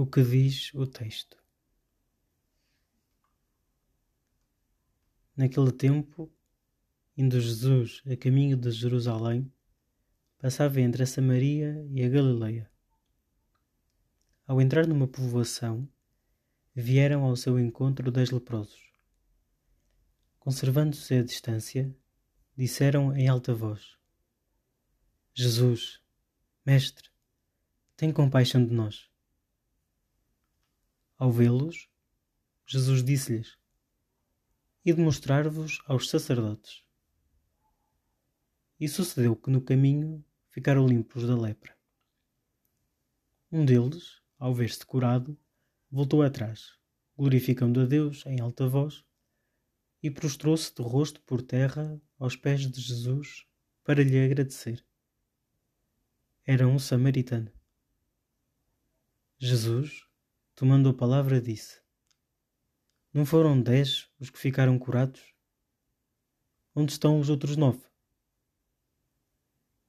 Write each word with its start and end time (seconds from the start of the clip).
O 0.00 0.06
que 0.06 0.22
diz 0.22 0.72
o 0.72 0.86
texto? 0.86 1.36
Naquele 5.36 5.70
tempo, 5.72 6.32
indo 7.14 7.38
Jesus 7.38 8.02
a 8.10 8.16
caminho 8.16 8.56
de 8.56 8.70
Jerusalém, 8.70 9.52
passava 10.38 10.80
entre 10.80 11.02
a 11.02 11.06
Samaria 11.06 11.86
e 11.90 12.02
a 12.02 12.08
Galileia. 12.08 12.72
Ao 14.46 14.58
entrar 14.58 14.86
numa 14.86 15.06
povoação, 15.06 15.86
vieram 16.74 17.22
ao 17.22 17.36
seu 17.36 17.60
encontro 17.60 18.10
dez 18.10 18.30
leprosos. 18.30 18.90
Conservando-se 20.38 21.12
à 21.12 21.22
distância, 21.22 21.94
disseram 22.56 23.14
em 23.14 23.28
alta 23.28 23.52
voz: 23.52 23.98
Jesus, 25.34 26.00
Mestre, 26.64 27.10
tem 27.98 28.10
compaixão 28.10 28.64
de 28.64 28.72
nós. 28.72 29.09
Ao 31.20 31.30
vê-los, 31.30 31.86
Jesus 32.64 33.04
disse-lhes: 33.04 33.58
E 34.82 34.90
de 34.90 35.02
mostrar-vos 35.02 35.82
aos 35.84 36.08
sacerdotes. 36.08 36.82
E 38.80 38.88
sucedeu 38.88 39.36
que 39.36 39.50
no 39.50 39.60
caminho 39.60 40.24
ficaram 40.48 40.86
limpos 40.86 41.26
da 41.26 41.38
lepra. 41.38 41.76
Um 43.52 43.66
deles, 43.66 44.22
ao 44.38 44.54
ver-se 44.54 44.86
curado, 44.86 45.38
voltou 45.90 46.22
atrás, 46.22 46.78
glorificando 47.14 47.82
a 47.82 47.84
Deus 47.84 48.24
em 48.24 48.40
alta 48.40 48.66
voz, 48.66 49.04
e 50.02 50.10
prostrou-se 50.10 50.74
de 50.74 50.80
rosto 50.80 51.20
por 51.20 51.42
terra 51.42 52.00
aos 52.18 52.34
pés 52.34 52.62
de 52.62 52.80
Jesus 52.80 53.46
para 53.84 54.02
lhe 54.02 54.18
agradecer. 54.18 54.82
Era 56.46 56.66
um 56.66 56.78
samaritano. 56.78 57.52
Jesus, 59.36 60.09
tomando 60.60 60.90
a 60.90 60.92
palavra, 60.94 61.40
disse: 61.40 61.80
Não 63.14 63.24
foram 63.24 63.58
dez 63.58 64.10
os 64.20 64.28
que 64.28 64.38
ficaram 64.38 64.78
curados? 64.78 65.34
Onde 66.74 66.92
estão 66.92 67.18
os 67.18 67.30
outros 67.30 67.56
nove? 67.56 67.82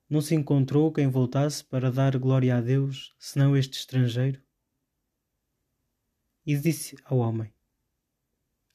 Não 0.09 0.21
se 0.21 0.33
encontrou 0.33 0.89
quem 0.89 1.09
voltasse 1.09 1.61
para 1.61 1.91
dar 1.91 2.17
glória 2.17 2.55
a 2.55 2.61
Deus, 2.61 3.13
senão 3.19 3.57
este 3.57 3.79
estrangeiro? 3.79 4.41
E 6.45 6.55
disse 6.55 6.95
ao 7.03 7.17
homem: 7.17 7.53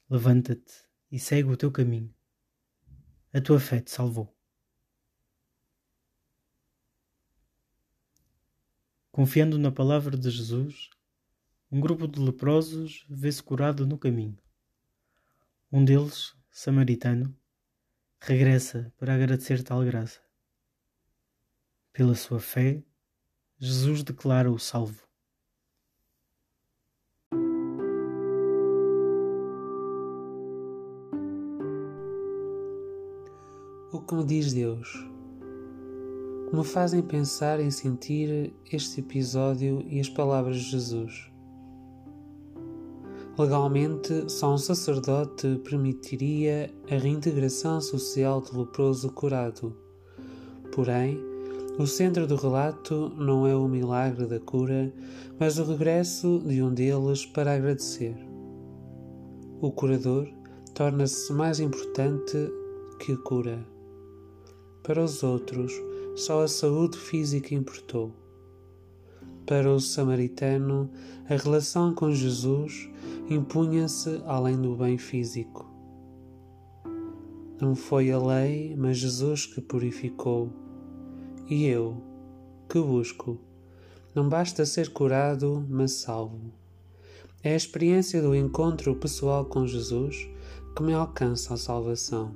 Levanta-te 0.07 0.85
e 1.11 1.17
segue 1.17 1.49
o 1.49 1.57
teu 1.57 1.71
caminho. 1.71 2.13
A 3.33 3.41
tua 3.41 3.59
fé 3.59 3.81
te 3.81 3.89
salvou. 3.89 4.31
Confiando 9.11 9.57
na 9.57 9.71
palavra 9.71 10.15
de 10.15 10.29
Jesus, 10.29 10.91
um 11.69 11.81
grupo 11.81 12.07
de 12.07 12.19
leprosos 12.19 13.05
vê-se 13.09 13.43
curado 13.43 13.85
no 13.85 13.97
caminho. 13.97 14.37
Um 15.71 15.83
deles, 15.83 16.33
samaritano, 16.49 17.35
regressa 18.21 18.93
para 18.97 19.13
agradecer 19.13 19.61
tal 19.63 19.83
graça. 19.83 20.21
Pela 21.91 22.15
sua 22.15 22.39
fé, 22.39 22.81
Jesus 23.57 24.01
declara 24.01 24.49
o 24.49 24.57
salvo. 24.57 25.05
O 33.91 34.01
que 34.01 34.15
me 34.15 34.23
diz 34.23 34.53
Deus? 34.53 34.93
O 36.45 36.49
que 36.49 36.55
me 36.55 36.63
fazem 36.63 37.01
pensar 37.01 37.59
em 37.59 37.69
sentir 37.69 38.53
este 38.71 39.01
episódio 39.01 39.85
e 39.89 39.99
as 39.99 40.07
palavras 40.07 40.55
de 40.57 40.71
Jesus? 40.71 41.36
Legalmente, 43.37 44.31
só 44.31 44.55
um 44.55 44.57
sacerdote 44.57 45.61
permitiria 45.63 46.73
a 46.89 46.95
reintegração 46.95 47.79
social 47.79 48.41
do 48.41 48.61
leproso 48.61 49.11
curado. 49.11 49.75
Porém, 50.73 51.19
o 51.77 51.85
centro 51.85 52.25
do 52.25 52.35
relato 52.35 53.13
não 53.15 53.45
é 53.45 53.55
o 53.55 53.67
milagre 53.67 54.25
da 54.25 54.39
cura, 54.39 54.91
mas 55.39 55.59
o 55.59 55.65
regresso 55.65 56.41
de 56.47 56.63
um 56.63 56.73
deles 56.73 57.27
para 57.27 57.53
agradecer. 57.53 58.15
O 59.61 59.71
curador 59.71 60.27
torna-se 60.73 61.31
mais 61.31 61.59
importante 61.59 62.51
que 62.99 63.11
a 63.11 63.17
cura. 63.17 63.63
Para 64.81 65.03
os 65.03 65.21
outros, 65.21 65.71
só 66.15 66.41
a 66.41 66.47
saúde 66.47 66.97
física 66.97 67.53
importou. 67.53 68.11
Para 69.47 69.71
o 69.71 69.79
samaritano, 69.79 70.89
a 71.29 71.35
relação 71.37 71.95
com 71.95 72.11
Jesus 72.11 72.89
impunha-se 73.29 74.21
além 74.25 74.61
do 74.61 74.75
bem 74.75 74.97
físico. 74.97 75.65
Não 77.61 77.73
foi 77.73 78.11
a 78.11 78.19
lei, 78.19 78.75
mas 78.75 78.97
Jesus 78.97 79.45
que 79.45 79.61
purificou 79.61 80.51
e 81.49 81.65
eu, 81.65 81.95
que 82.67 82.77
busco, 82.77 83.39
não 84.13 84.27
basta 84.27 84.65
ser 84.65 84.89
curado, 84.89 85.65
mas 85.69 85.93
salvo. 85.93 86.51
É 87.41 87.53
a 87.53 87.55
experiência 87.55 88.21
do 88.21 88.35
encontro 88.35 88.97
pessoal 88.97 89.45
com 89.45 89.65
Jesus 89.65 90.27
que 90.75 90.83
me 90.83 90.93
alcança 90.93 91.53
a 91.53 91.57
salvação. 91.57 92.35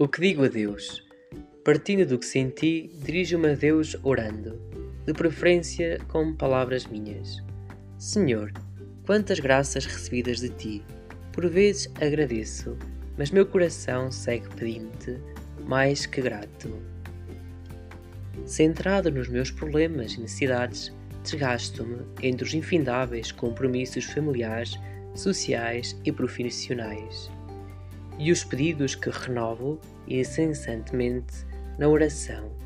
O 0.00 0.08
que 0.08 0.18
digo 0.18 0.46
a 0.46 0.48
Deus? 0.48 1.06
Partindo 1.62 2.06
do 2.06 2.18
que 2.18 2.24
senti, 2.24 2.90
dirijo-me 3.04 3.50
a 3.50 3.54
Deus 3.54 3.94
orando 4.02 4.58
de 5.04 5.12
preferência 5.12 5.98
com 6.08 6.34
palavras 6.34 6.86
minhas. 6.86 7.42
Senhor, 7.98 8.50
quantas 9.04 9.38
graças 9.40 9.84
recebidas 9.84 10.40
de 10.40 10.48
ti! 10.48 10.82
Por 11.34 11.46
vezes 11.50 11.92
agradeço, 12.00 12.78
mas 13.18 13.30
meu 13.30 13.44
coração 13.44 14.10
segue 14.10 14.48
pedindo-te 14.56 15.18
mais 15.66 16.06
que 16.06 16.22
grato. 16.22 16.74
Centrado 18.46 19.10
nos 19.10 19.28
meus 19.28 19.50
problemas 19.50 20.14
e 20.14 20.20
necessidades, 20.22 20.90
desgasto-me 21.22 21.98
entre 22.22 22.46
os 22.46 22.54
infindáveis 22.54 23.32
compromissos 23.32 24.06
familiares, 24.06 24.78
sociais 25.14 25.94
e 26.06 26.10
profissionais. 26.10 27.30
E 28.20 28.30
os 28.30 28.44
pedidos 28.44 28.94
que 28.94 29.10
renovo 29.10 29.80
incessantemente 30.06 31.44
na 31.76 31.88
oração 31.88 32.60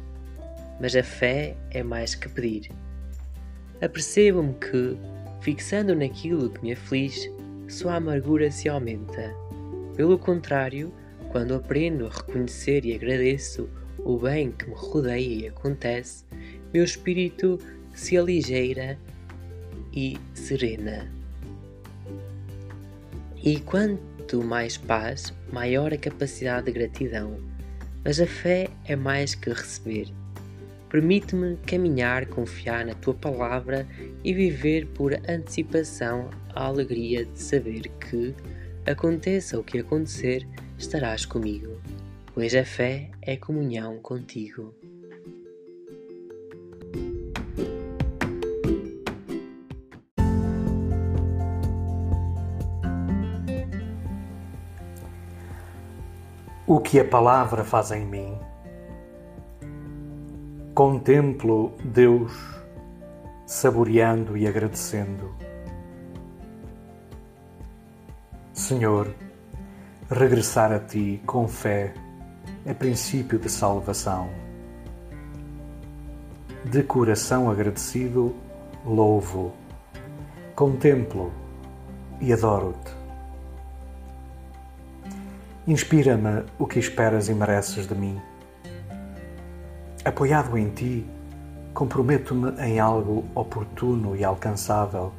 mas 0.81 0.95
a 0.97 1.03
fé 1.03 1.57
é 1.71 1.83
mais 1.83 2.15
que 2.15 2.29
pedir. 2.29 2.71
Apercebo-me 3.81 4.55
que, 4.55 4.97
fixando 5.41 5.95
naquilo 5.95 6.51
que 6.51 6.63
me 6.63 6.73
aflige, 6.73 7.31
sua 7.69 7.97
amargura 7.97 8.51
se 8.51 8.69
aumenta. 8.69 9.35
Pelo 9.97 10.19
contrário, 10.19 10.93
quando 11.31 11.55
aprendo 11.55 12.07
a 12.07 12.11
reconhecer 12.11 12.85
e 12.85 12.95
agradeço 12.95 13.69
o 13.99 14.19
bem 14.19 14.51
que 14.53 14.69
me 14.69 14.75
rodeia 14.75 15.45
e 15.45 15.49
acontece, 15.49 16.25
meu 16.73 16.85
espírito 16.85 17.59
se 17.95 18.19
aligeira 18.19 18.99
e 19.93 20.19
serena. 20.35 21.11
E 23.43 23.61
quanto 23.61 24.03
mais 24.43 24.77
paz, 24.77 25.33
maior 25.53 25.93
a 25.93 25.99
capacidade 25.99 26.67
de 26.67 26.73
gratidão. 26.73 27.39
Mas 28.05 28.21
a 28.21 28.27
fé 28.27 28.69
é 28.85 28.97
mais 28.97 29.35
que 29.35 29.51
receber 29.51 30.13
Permite-me 30.95 31.57
caminhar, 31.67 32.25
confiar 32.27 32.87
na 32.87 32.95
tua 32.95 33.15
palavra 33.15 33.85
e 34.23 34.33
viver 34.33 34.87
por 34.87 35.13
antecipação 35.29 36.31
a 36.55 36.67
alegria 36.67 37.25
de 37.25 37.37
saber 37.37 37.91
que, 37.99 38.33
aconteça 38.87 39.59
o 39.59 39.65
que 39.65 39.81
acontecer, 39.81 40.47
estarás 40.79 41.27
comigo, 41.27 41.81
pois 42.33 42.55
a 42.55 42.65
fé 42.65 43.11
é 43.23 43.37
comunhão 43.37 43.99
contigo. 43.99 44.73
O 56.75 56.81
que 56.81 56.99
a 56.99 57.05
palavra 57.05 57.63
faz 57.63 57.93
em 57.93 58.05
mim. 58.05 58.37
Contemplo 60.75 61.73
Deus 61.85 62.33
saboreando 63.47 64.37
e 64.37 64.45
agradecendo. 64.45 65.33
Senhor, 68.53 69.15
regressar 70.11 70.73
a 70.73 70.81
Ti 70.81 71.23
com 71.25 71.47
fé 71.47 71.95
é 72.67 72.75
princípio 72.75 73.39
de 73.39 73.49
salvação. 73.49 74.29
De 76.65 76.83
coração 76.83 77.49
agradecido, 77.49 78.35
louvo, 78.85 79.55
contemplo 80.57 81.33
e 82.21 82.33
adoro-te. 82.33 83.04
Inspira-me 85.67 86.45
o 86.59 86.67
que 86.67 86.79
esperas 86.79 87.31
e 87.31 87.35
mereces 87.35 87.87
de 87.87 87.95
mim. 87.95 88.21
Apoiado 90.05 90.59
em 90.59 90.69
Ti, 90.69 91.07
comprometo-me 91.73 92.51
em 92.61 92.79
algo 92.79 93.25
oportuno 93.35 94.15
e 94.15 94.23
alcançável, 94.23 95.11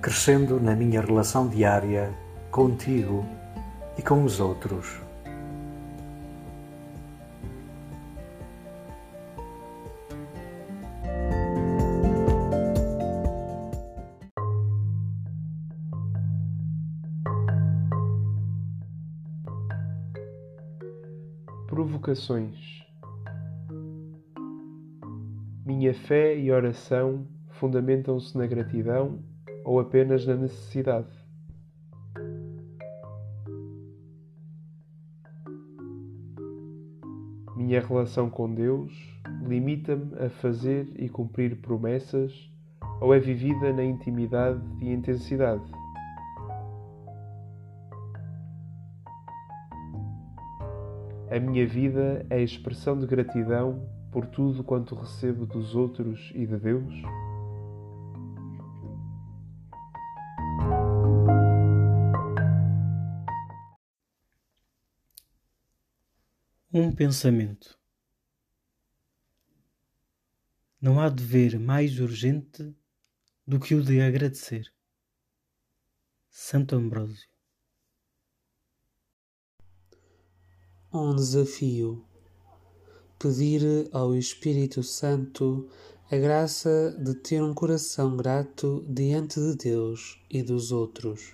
crescendo 0.00 0.60
na 0.60 0.76
minha 0.76 1.00
relação 1.00 1.48
diária 1.48 2.12
contigo 2.52 3.26
e 3.98 4.02
com 4.02 4.22
os 4.22 4.38
outros. 4.38 5.09
Provocações 21.80 22.84
minha 25.64 25.94
fé 25.94 26.38
e 26.38 26.52
oração 26.52 27.26
fundamentam-se 27.52 28.36
na 28.36 28.46
gratidão 28.46 29.18
ou 29.64 29.80
apenas 29.80 30.26
na 30.26 30.34
necessidade? 30.34 31.08
Minha 37.56 37.80
relação 37.80 38.28
com 38.28 38.54
Deus 38.54 38.92
limita-me 39.48 40.18
a 40.18 40.28
fazer 40.28 40.86
e 40.96 41.08
cumprir 41.08 41.62
promessas 41.62 42.52
ou 43.00 43.14
é 43.14 43.18
vivida 43.18 43.72
na 43.72 43.82
intimidade 43.82 44.60
e 44.82 44.92
intensidade? 44.92 45.79
A 51.30 51.38
minha 51.38 51.64
vida 51.64 52.26
é 52.28 52.42
expressão 52.42 52.98
de 52.98 53.06
gratidão 53.06 53.88
por 54.10 54.26
tudo 54.26 54.64
quanto 54.64 54.96
recebo 54.96 55.46
dos 55.46 55.76
outros 55.76 56.32
e 56.34 56.44
de 56.44 56.58
Deus? 56.58 56.92
Um 66.72 66.92
pensamento. 66.92 67.78
Não 70.80 70.98
há 70.98 71.08
dever 71.08 71.60
mais 71.60 72.00
urgente 72.00 72.74
do 73.46 73.60
que 73.60 73.76
o 73.76 73.84
de 73.84 74.00
agradecer. 74.00 74.66
Santo 76.28 76.74
Ambrósio. 76.74 77.29
Um 80.92 81.14
desafio 81.14 82.04
pedir 83.16 83.88
ao 83.92 84.12
Espírito 84.12 84.82
Santo 84.82 85.68
a 86.10 86.16
graça 86.16 86.96
de 86.98 87.14
ter 87.14 87.40
um 87.40 87.54
coração 87.54 88.16
grato 88.16 88.84
diante 88.88 89.38
de 89.38 89.54
Deus 89.54 90.20
e 90.28 90.42
dos 90.42 90.72
outros. 90.72 91.32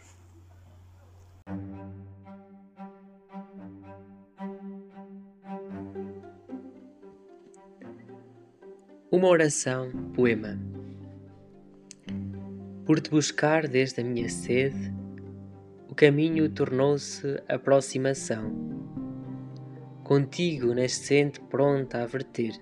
Uma 9.11 9.29
oração, 9.29 9.91
poema. 10.13 10.61
Por 12.85 13.01
te 13.01 13.09
buscar 13.09 13.67
desde 13.67 14.03
a 14.03 14.05
minha 14.05 14.29
sede, 14.29 14.93
o 15.89 15.95
caminho 15.95 16.47
tornou-se 16.51 17.43
aproximação 17.49 18.76
contigo 20.07 20.73
nascente 20.73 21.41
pronta 21.51 22.05
a 22.05 22.07
verter. 22.07 22.53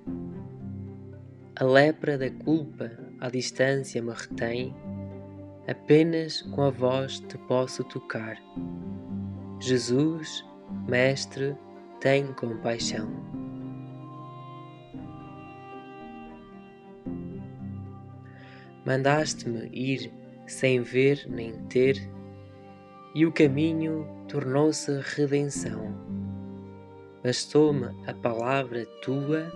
A 1.56 1.62
lepra 1.62 2.17
da 2.17 2.31
culpa 2.31 2.91
à 3.20 3.29
distância 3.29 4.00
me 4.00 4.14
retém, 4.14 4.75
apenas 5.69 6.41
com 6.41 6.62
a 6.62 6.70
voz 6.70 7.20
te 7.20 7.37
posso 7.37 7.85
tocar. 7.85 8.38
Jesus, 9.61 10.43
Mestre, 10.88 11.55
tem 12.00 12.32
compaixão. 12.32 13.11
Mandaste-me 18.87 19.69
ir 19.70 20.11
sem 20.46 20.81
ver 20.81 21.26
nem 21.29 21.52
ter, 21.67 22.11
e 23.14 23.26
o 23.26 23.32
caminho 23.32 24.08
tornou-se 24.29 24.91
redenção 25.14 26.13
bastou-me 27.25 27.87
a 28.06 28.12
palavra 28.12 28.85
tua, 29.00 29.50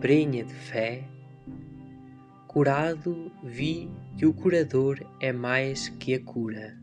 prenha 0.00 0.44
de 0.44 0.54
fé. 0.54 1.02
Curado 2.46 3.32
vi 3.42 3.90
que 4.16 4.24
o 4.24 4.32
curador 4.32 5.04
é 5.20 5.32
mais 5.32 5.88
que 5.88 6.14
a 6.14 6.22
cura. 6.22 6.78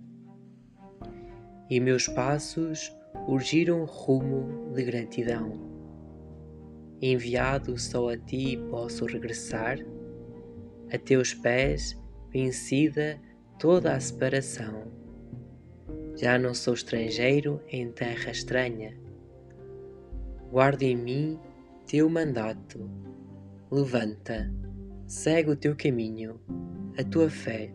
E 1.69 1.79
meus 1.79 2.09
passos 2.09 2.93
urgiram 3.25 3.85
rumo 3.85 4.73
de 4.73 4.83
gratidão. 4.83 5.53
Enviado 7.01 7.79
só 7.79 8.09
a 8.09 8.17
ti 8.17 8.57
posso 8.69 9.05
regressar, 9.05 9.77
a 10.91 10.97
teus 10.97 11.33
pés 11.33 11.97
vencida 12.33 13.17
toda 13.57 13.95
a 13.95 13.99
separação. 14.01 14.91
Já 16.17 16.37
não 16.37 16.53
sou 16.53 16.73
estrangeiro 16.73 17.61
em 17.69 17.89
terra 17.93 18.31
estranha 18.31 19.04
guarda 20.51 20.85
em 20.85 20.95
mim 20.95 21.39
teu 21.87 22.09
mandato. 22.09 22.89
Levanta, 23.71 24.51
segue 25.07 25.51
o 25.51 25.55
teu 25.55 25.75
caminho, 25.75 26.39
a 26.97 27.03
tua 27.03 27.29
fé 27.29 27.73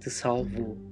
te 0.00 0.10
salvou. 0.10 0.91